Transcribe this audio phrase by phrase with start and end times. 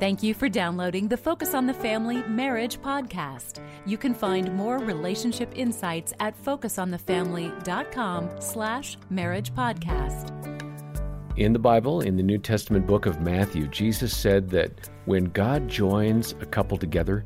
[0.00, 3.60] Thank you for downloading the Focus on the Family Marriage podcast.
[3.84, 10.30] You can find more relationship insights at focusonthefamily.com slash marriage podcast.
[11.36, 15.66] In the Bible, in the New Testament book of Matthew, Jesus said that when God
[15.66, 17.24] joins a couple together,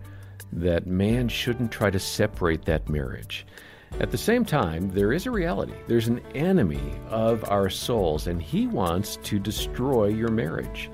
[0.50, 3.46] that man shouldn't try to separate that marriage.
[4.00, 5.74] At the same time, there is a reality.
[5.88, 10.90] There's an enemy of our souls, and he wants to destroy your marriage.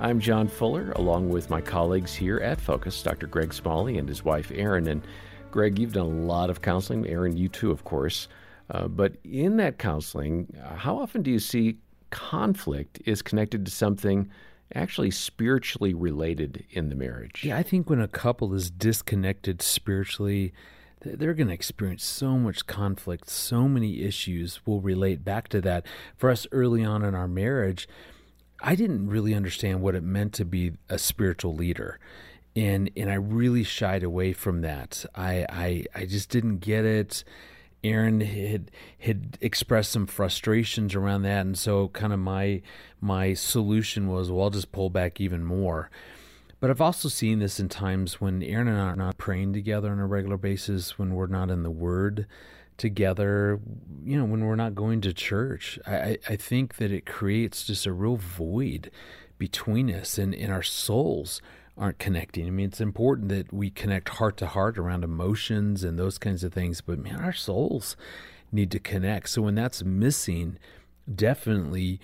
[0.00, 3.26] I'm John Fuller, along with my colleagues here at Focus, Dr.
[3.26, 4.86] Greg Smalley and his wife Erin.
[4.86, 5.02] And
[5.50, 7.04] Greg, you've done a lot of counseling.
[7.08, 8.28] Erin, you too, of course.
[8.70, 11.78] Uh, but in that counseling, how often do you see
[12.10, 14.30] conflict is connected to something
[14.72, 17.42] actually spiritually related in the marriage?
[17.42, 20.52] Yeah, I think when a couple is disconnected spiritually,
[21.00, 25.84] they're going to experience so much conflict, so many issues will relate back to that.
[26.16, 27.88] For us early on in our marriage,
[28.60, 31.98] I didn't really understand what it meant to be a spiritual leader.
[32.56, 35.04] And and I really shied away from that.
[35.14, 37.24] I I, I just didn't get it.
[37.84, 42.62] Erin had had expressed some frustrations around that, and so kind of my
[43.00, 45.90] my solution was, well, I'll just pull back even more.
[46.60, 49.92] But I've also seen this in times when Erin and I are not praying together
[49.92, 52.26] on a regular basis, when we're not in the Word
[52.78, 53.60] together,
[54.02, 55.78] you know, when we're not going to church.
[55.86, 58.90] I, I think that it creates just a real void
[59.36, 61.42] between us and, and our souls
[61.76, 62.46] aren't connecting.
[62.46, 66.42] I mean, it's important that we connect heart to heart around emotions and those kinds
[66.42, 67.96] of things, but man, our souls
[68.50, 69.28] need to connect.
[69.28, 70.58] So when that's missing,
[71.12, 72.00] definitely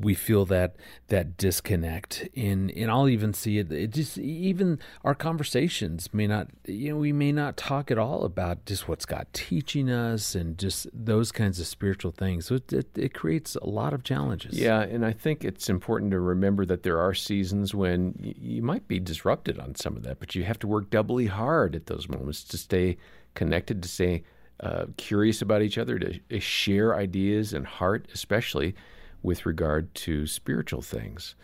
[0.00, 0.76] we feel that
[1.08, 6.48] that disconnect and and I'll even see it it just even our conversations may not
[6.66, 10.58] you know we may not talk at all about just what's God teaching us and
[10.58, 12.46] just those kinds of spiritual things.
[12.46, 14.58] So it, it, it creates a lot of challenges.
[14.58, 18.88] Yeah and I think it's important to remember that there are seasons when you might
[18.88, 22.08] be disrupted on some of that but you have to work doubly hard at those
[22.08, 22.96] moments to stay
[23.34, 24.22] connected to stay
[24.60, 28.74] uh, curious about each other to share ideas and heart especially
[29.22, 31.34] with regard to spiritual things.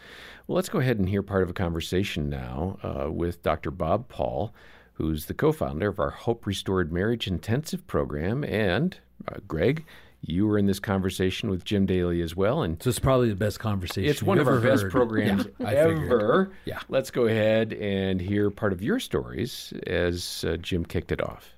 [0.47, 3.71] Well, let's go ahead and hear part of a conversation now uh, with Dr.
[3.71, 4.55] Bob Paul,
[4.95, 8.45] who's the co founder of our Hope Restored Marriage Intensive Program.
[8.45, 8.97] And
[9.29, 9.85] uh, Greg,
[10.27, 13.35] you were in this conversation with Jim Daly as well, and so it's probably the
[13.35, 14.09] best conversation.
[14.09, 16.53] It's one of our best programs yeah, ever.
[16.65, 21.23] Yeah, let's go ahead and hear part of your stories as uh, Jim kicked it
[21.23, 21.51] off.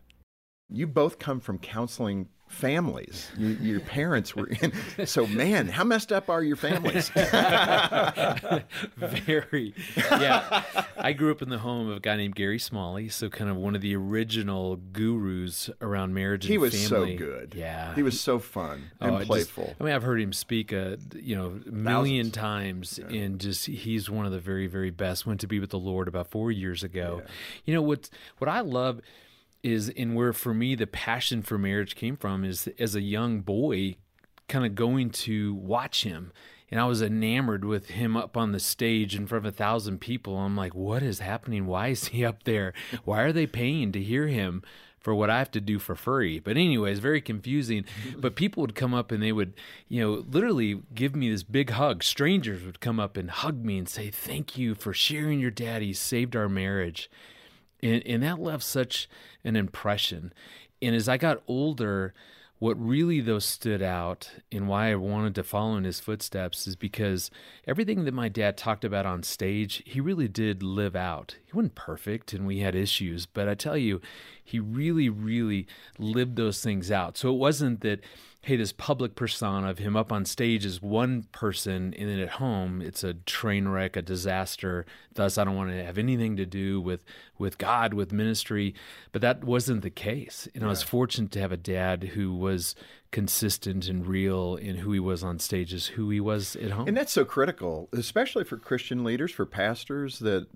[0.69, 3.31] You both come from counseling families.
[3.37, 4.73] You, your parents were in.
[5.07, 7.09] So, man, how messed up are your families?
[8.97, 9.75] Very.
[9.97, 10.63] Yeah.
[10.97, 13.57] I grew up in the home of a guy named Gary Smalley, so kind of
[13.57, 17.19] one of the original gurus around marriage and he was family.
[17.19, 17.55] so good.
[17.55, 17.95] Yeah.
[17.95, 19.65] He was so fun oh, and oh, playful.
[19.65, 23.19] Just, I mean, I've heard him speak a you know million times, yeah.
[23.19, 25.27] and just he's one of the very very best.
[25.27, 27.23] Went to be with the Lord about four years ago.
[27.23, 27.31] Yeah.
[27.65, 28.09] You know what?
[28.39, 29.01] What I love
[29.67, 33.41] is and where for me the passion for marriage came from is as a young
[33.41, 33.97] boy
[34.49, 36.33] kind of going to watch him
[36.71, 40.01] and I was enamored with him up on the stage in front of a thousand
[40.01, 40.37] people.
[40.37, 41.67] I'm like, what is happening?
[41.67, 42.73] Why is he up there?
[43.05, 44.63] Why are they paying to hear him
[44.99, 46.41] for what I have to do for free?
[46.41, 47.85] But anyways, very confusing.
[48.19, 49.55] But people would come up and they would,
[49.89, 52.03] you know, literally give me this big hug.
[52.03, 55.93] Strangers would come up and hug me and say, "Thank you for sharing your daddy
[55.93, 57.09] saved our marriage."
[57.83, 59.09] And, and that left such
[59.45, 60.33] an impression.
[60.81, 62.15] And as I got older,
[62.59, 66.77] what really though stood out and why I wanted to follow in his footsteps is
[66.77, 67.31] because
[67.67, 71.37] everything that my dad talked about on stage, he really did live out.
[71.57, 74.01] Wasn't perfect and we had issues, but I tell you,
[74.43, 75.67] he really, really
[75.99, 77.17] lived those things out.
[77.17, 78.01] So it wasn't that
[78.47, 82.29] hey, this public persona of him up on stage is one person, and then at
[82.29, 84.87] home it's a train wreck, a disaster.
[85.13, 87.05] Thus, I don't want to have anything to do with
[87.39, 88.73] with God, with ministry.
[89.11, 90.69] But that wasn't the case, and yeah.
[90.69, 92.77] I was fortunate to have a dad who was
[93.17, 96.87] consistent and real in who he was on stage as who he was at home.
[96.87, 100.47] And that's so critical, especially for Christian leaders, for pastors, that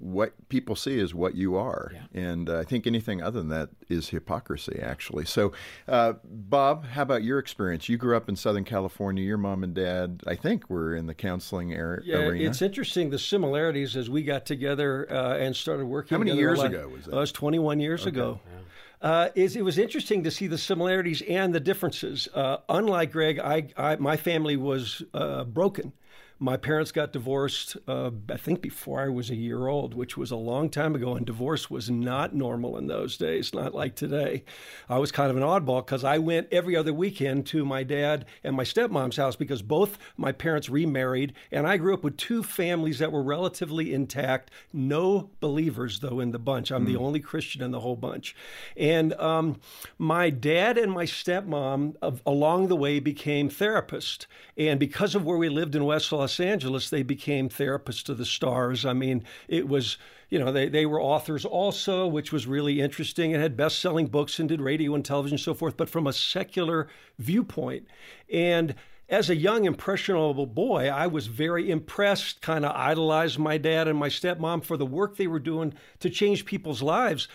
[0.00, 1.92] what people see is what you are.
[1.94, 2.20] Yeah.
[2.20, 5.26] And uh, I think anything other than that is hypocrisy, actually.
[5.26, 5.52] So,
[5.86, 7.88] uh, Bob, how about your experience?
[7.88, 9.22] You grew up in Southern California.
[9.22, 12.00] Your mom and dad, I think, were in the counseling area.
[12.04, 12.50] Yeah, arena.
[12.50, 16.16] it's interesting the similarities as we got together uh, and started working.
[16.16, 17.14] How many years ago was that?
[17.14, 18.08] Uh, it was 21 years okay.
[18.08, 18.40] ago.
[18.44, 18.58] Yeah
[19.00, 22.28] uh, is it was interesting to see the similarities and the differences.
[22.34, 25.92] Uh, unlike Greg, I, I, my family was uh, broken,
[26.40, 30.30] my parents got divorced, uh, I think, before I was a year old, which was
[30.30, 31.16] a long time ago.
[31.16, 34.44] And divorce was not normal in those days, not like today.
[34.88, 38.24] I was kind of an oddball because I went every other weekend to my dad
[38.44, 41.32] and my stepmom's house because both my parents remarried.
[41.50, 44.52] And I grew up with two families that were relatively intact.
[44.72, 46.70] No believers, though, in the bunch.
[46.70, 46.86] I'm mm.
[46.86, 47.04] the hmm.
[47.04, 48.36] only Christian in the whole bunch.
[48.76, 49.60] And um,
[49.98, 54.26] my dad and my stepmom, along the way, became therapists.
[54.56, 58.24] And because of where we lived in West Los Angeles, they became therapists to the
[58.24, 58.84] stars.
[58.84, 59.96] I mean, it was,
[60.28, 64.06] you know, they, they were authors also, which was really interesting and had best selling
[64.06, 66.88] books and did radio and television and so forth, but from a secular
[67.18, 67.86] viewpoint.
[68.32, 68.74] And
[69.08, 73.98] as a young, impressionable boy, I was very impressed, kind of idolized my dad and
[73.98, 77.26] my stepmom for the work they were doing to change people's lives.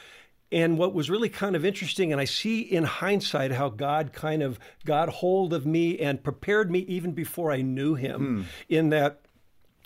[0.54, 4.44] And what was really kind of interesting, and I see in hindsight how God kind
[4.44, 8.42] of got hold of me and prepared me even before I knew Him, hmm.
[8.70, 9.22] in that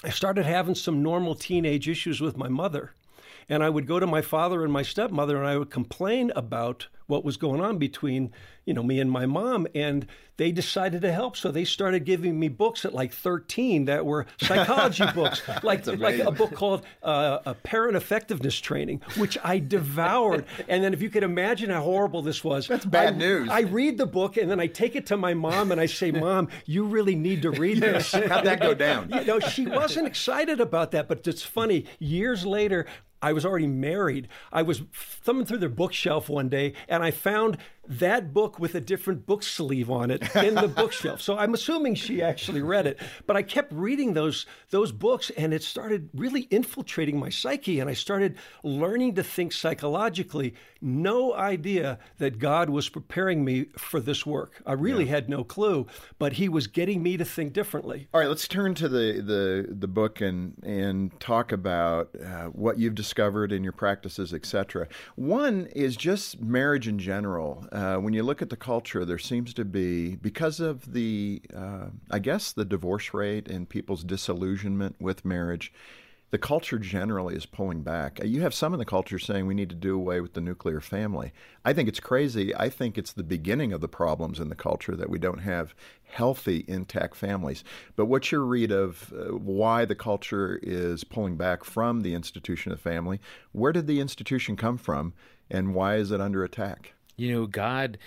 [0.03, 2.93] I started having some normal teenage issues with my mother.
[3.49, 6.87] And I would go to my father and my stepmother and I would complain about
[7.07, 8.31] what was going on between
[8.65, 10.05] you know me and my mom and
[10.37, 11.35] they decided to help.
[11.35, 16.19] So they started giving me books at like 13 that were psychology books like like
[16.19, 20.45] a book called uh, a parent effectiveness training which i devoured.
[20.67, 23.49] And then if you could imagine how horrible this was that's bad I, news.
[23.49, 26.11] I read the book and then i take it to my mom and i say
[26.11, 28.11] mom you really need to read this.
[28.11, 29.09] how'd that go down?
[29.17, 32.85] You know she wasn't excited about that but it's funny years later
[33.21, 34.27] I was already married.
[34.51, 38.81] I was thumbing through their bookshelf one day and I found that book with a
[38.81, 41.21] different book sleeve on it in the bookshelf.
[41.21, 42.99] So I'm assuming she actually read it.
[43.25, 47.89] But I kept reading those those books and it started really infiltrating my psyche and
[47.89, 50.53] I started learning to think psychologically.
[50.81, 54.61] No idea that God was preparing me for this work.
[54.65, 55.11] I really yeah.
[55.11, 55.87] had no clue,
[56.19, 58.07] but he was getting me to think differently.
[58.13, 62.77] All right, let's turn to the the, the book and and talk about uh, what
[62.77, 64.87] you've discovered in your practices, etc.
[65.15, 69.53] One is just marriage in general uh, when you look at the culture, there seems
[69.53, 75.23] to be, because of the, uh, I guess, the divorce rate and people's disillusionment with
[75.23, 75.71] marriage,
[76.31, 78.19] the culture generally is pulling back.
[78.23, 80.81] You have some in the culture saying we need to do away with the nuclear
[80.81, 81.31] family.
[81.63, 82.53] I think it's crazy.
[82.55, 85.75] I think it's the beginning of the problems in the culture that we don't have
[86.03, 87.63] healthy, intact families.
[87.95, 92.71] But what's your read of uh, why the culture is pulling back from the institution
[92.71, 93.21] of family?
[93.51, 95.13] Where did the institution come from,
[95.51, 96.95] and why is it under attack?
[97.17, 97.97] You know, God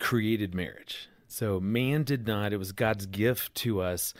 [0.00, 1.08] created marriage.
[1.28, 2.52] So man did not.
[2.52, 4.14] It was God's gift to us,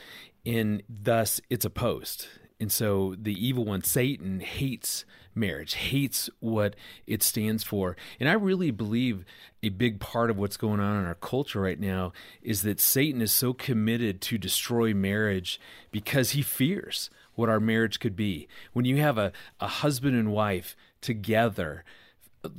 [0.44, 2.28] and thus it's opposed.
[2.60, 5.04] And so the evil one, Satan, hates
[5.34, 7.96] marriage, hates what it stands for.
[8.18, 9.24] And I really believe
[9.62, 12.12] a big part of what's going on in our culture right now
[12.42, 15.60] is that Satan is so committed to destroy marriage
[15.90, 18.48] because he fears what our marriage could be.
[18.72, 21.84] When you have a, a husband and wife together,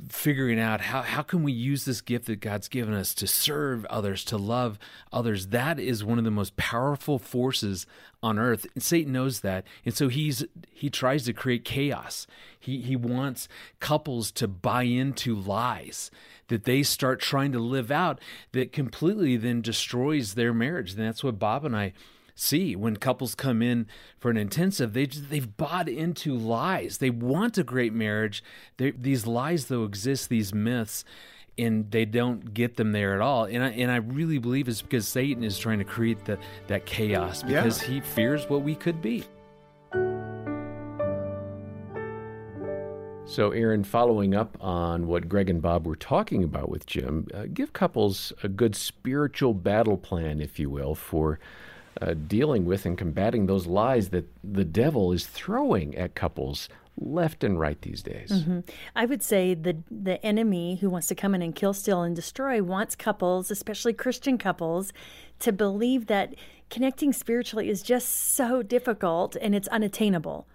[0.08, 3.84] figuring out how, how can we use this gift that God's given us to serve
[3.86, 4.78] others, to love
[5.12, 5.48] others.
[5.48, 7.86] That is one of the most powerful forces
[8.22, 8.66] on earth.
[8.74, 9.64] And Satan knows that.
[9.84, 12.26] And so he's he tries to create chaos.
[12.58, 13.48] He he wants
[13.80, 16.10] couples to buy into lies
[16.48, 18.20] that they start trying to live out
[18.52, 20.94] that completely then destroys their marriage.
[20.94, 21.92] And that's what Bob and I
[22.38, 23.86] see when couples come in
[24.18, 26.98] for an intensive they they've bought into lies.
[26.98, 28.42] They want a great marriage.
[28.76, 31.04] They, these lies though exist these myths
[31.58, 33.44] and they don't get them there at all.
[33.44, 36.38] And I, and I really believe it's because Satan is trying to create the,
[36.68, 37.94] that chaos because yeah.
[37.94, 39.24] he fears what we could be.
[43.24, 47.44] So, Erin, following up on what Greg and Bob were talking about with Jim, uh,
[47.52, 51.38] give couples a good spiritual battle plan, if you will, for
[52.00, 56.68] uh, dealing with and combating those lies that the devil is throwing at couples
[57.00, 58.30] left and right these days.
[58.30, 58.60] Mm-hmm.
[58.96, 62.14] I would say the the enemy who wants to come in and kill, steal, and
[62.14, 64.92] destroy wants couples, especially Christian couples,
[65.40, 66.34] to believe that
[66.70, 70.46] connecting spiritually is just so difficult and it's unattainable.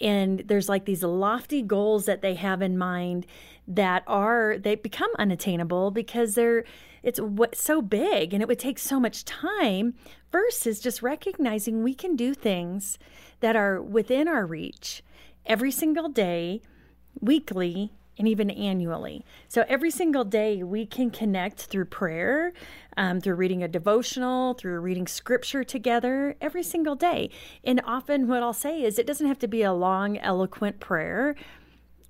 [0.00, 3.26] And there's like these lofty goals that they have in mind
[3.68, 6.64] that are they become unattainable because they're
[7.02, 7.20] it's
[7.54, 9.94] so big and it would take so much time
[10.30, 12.98] versus just recognizing we can do things
[13.40, 15.02] that are within our reach
[15.46, 16.60] every single day,
[17.20, 19.24] weekly, and even annually.
[19.48, 22.52] So every single day we can connect through prayer,
[22.96, 27.30] um, through reading a devotional, through reading scripture together every single day.
[27.64, 31.34] And often what I'll say is it doesn't have to be a long, eloquent prayer.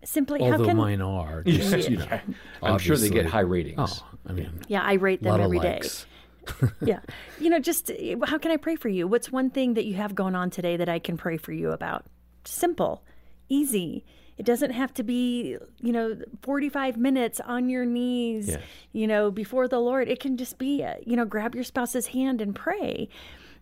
[0.02, 2.20] Simply, although how can mine are, just, you know,
[2.60, 3.78] I'm sure they get high ratings.
[3.78, 5.80] Oh, I mean, yeah, I rate them every day.
[6.80, 7.00] yeah.
[7.38, 7.90] You know, just
[8.26, 9.08] how can I pray for you?
[9.08, 11.70] What's one thing that you have going on today that I can pray for you
[11.70, 12.04] about?
[12.44, 13.02] Simple,
[13.48, 14.04] easy.
[14.36, 18.62] It doesn't have to be, you know, 45 minutes on your knees, yes.
[18.92, 20.08] you know, before the Lord.
[20.08, 23.08] It can just be, uh, you know, grab your spouse's hand and pray.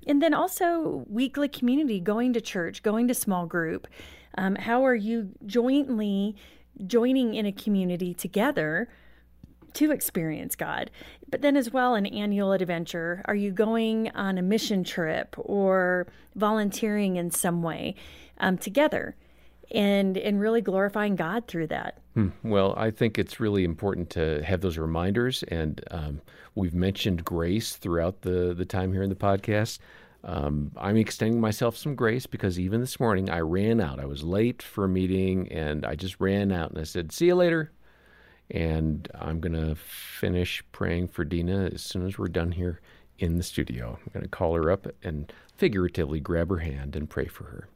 [0.09, 3.87] And then also weekly community, going to church, going to small group.
[4.37, 6.35] Um, how are you jointly
[6.87, 8.89] joining in a community together
[9.79, 10.91] to experience God?
[11.31, 13.23] But then, as well, an annual adventure.
[13.25, 16.07] Are you going on a mission trip or
[16.37, 17.95] volunteering in some way
[18.39, 19.17] um, together?
[19.71, 21.99] and and really glorifying God through that.
[22.15, 22.29] Hmm.
[22.43, 26.21] Well, I think it's really important to have those reminders, and um,
[26.55, 29.79] we've mentioned grace throughout the the time here in the podcast.
[30.25, 34.01] Um, I'm extending myself some grace because even this morning I ran out.
[34.01, 37.27] I was late for a meeting, and I just ran out and I said, "See
[37.27, 37.71] you later."
[38.51, 42.81] And I'm going to finish praying for Dena as soon as we're done here
[43.19, 43.99] in the studio.
[44.01, 47.69] I'm going to call her up and figuratively grab her hand and pray for her.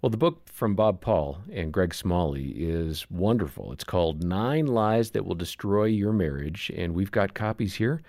[0.00, 3.70] Well, the book from Bob Paul and Greg Smalley is wonderful.
[3.72, 8.00] It's called Nine Lies That Will Destroy Your Marriage, and we've got copies here.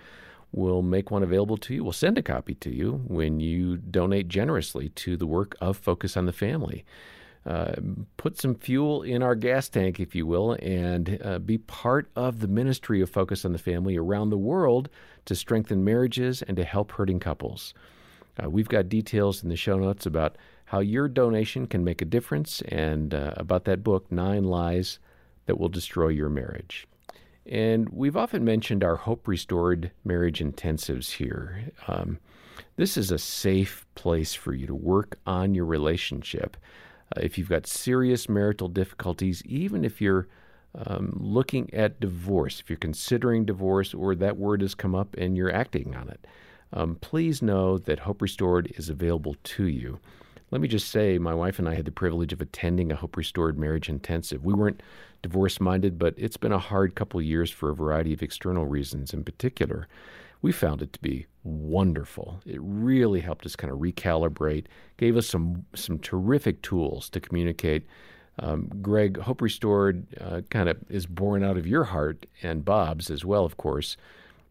[0.52, 1.84] We'll make one available to you.
[1.84, 6.16] We'll send a copy to you when you donate generously to the work of Focus
[6.16, 6.84] on the Family.
[7.44, 7.74] Uh,
[8.16, 12.38] put some fuel in our gas tank, if you will, and uh, be part of
[12.38, 14.88] the ministry of Focus on the Family around the world
[15.24, 17.74] to strengthen marriages and to help hurting couples.
[18.42, 22.06] Uh, we've got details in the show notes about how your donation can make a
[22.06, 25.00] difference, and uh, about that book, Nine Lies
[25.46, 26.86] That Will Destroy Your Marriage.
[27.44, 31.72] And we've often mentioned our Hope Restored Marriage Intensives here.
[31.88, 32.18] Um,
[32.76, 36.56] this is a safe place for you to work on your relationship.
[37.14, 40.28] Uh, if you've got serious marital difficulties, even if you're
[40.74, 45.36] um, looking at divorce, if you're considering divorce or that word has come up and
[45.36, 46.26] you're acting on it,
[46.72, 49.98] um, please know that Hope Restored is available to you.
[50.50, 53.16] Let me just say, my wife and I had the privilege of attending a Hope
[53.16, 54.44] Restored Marriage Intensive.
[54.44, 54.82] We weren't
[55.22, 59.14] divorce minded, but it's been a hard couple years for a variety of external reasons.
[59.14, 59.88] In particular,
[60.42, 62.40] we found it to be wonderful.
[62.44, 67.86] It really helped us kind of recalibrate, gave us some some terrific tools to communicate.
[68.38, 73.10] Um, Greg, Hope Restored uh, kind of is born out of your heart and Bob's
[73.10, 73.96] as well, of course.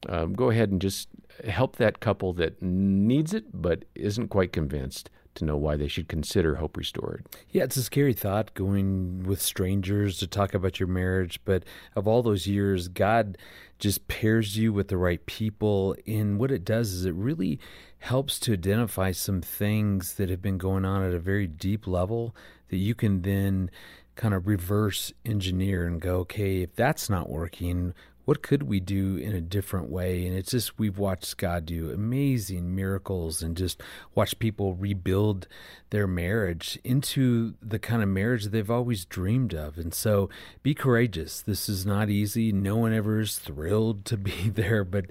[0.08, 1.10] Um, go ahead and just
[1.48, 6.08] help that couple that needs it but isn't quite convinced to know why they should
[6.08, 7.26] consider Hope Restored.
[7.50, 11.64] Yeah, it's a scary thought going with strangers to talk about your marriage, but
[11.96, 13.38] of all those years, God
[13.80, 15.96] just pairs you with the right people.
[16.06, 17.60] And what it does is it really
[18.00, 22.36] helps to identify some things that have been going on at a very deep level
[22.70, 23.70] that you can then
[24.16, 27.94] kind of reverse engineer and go, okay, if that's not working,
[28.32, 30.26] what could we do in a different way?
[30.26, 33.84] And it's just we've watched God do amazing miracles and just
[34.16, 35.50] watch people rebuild
[35.90, 39.78] their marriage into the kind of marriage they've always dreamed of.
[39.78, 40.30] And so
[40.64, 41.42] be courageous.
[41.42, 42.54] This is not easy.
[42.54, 45.08] No one ever is thrilled to be there, but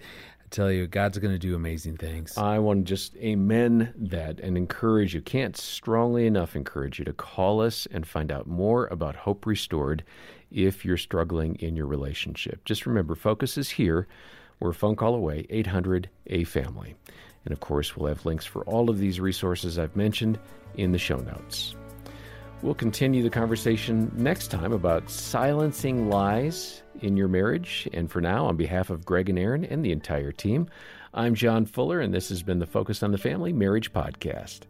[0.51, 2.37] tell you, God's going to do amazing things.
[2.37, 5.21] I want to just amen that and encourage you.
[5.21, 10.05] Can't strongly enough encourage you to call us and find out more about Hope Restored
[10.51, 12.65] if you're struggling in your relationship.
[12.65, 14.09] Just remember, focus is here.
[14.59, 16.95] We're a phone call away, 800 A Family.
[17.45, 20.39] And of course, we'll have links for all of these resources I've mentioned
[20.75, 21.75] in the show notes.
[22.63, 27.89] We'll continue the conversation next time about silencing lies in your marriage.
[27.95, 30.69] And for now, on behalf of Greg and Erin and the entire team,
[31.15, 34.67] I'm John Fuller, and this has been the Focus on the Family Marriage Podcast.